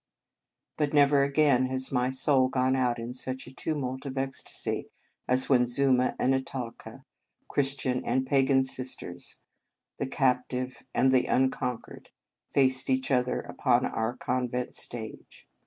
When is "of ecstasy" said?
4.07-4.89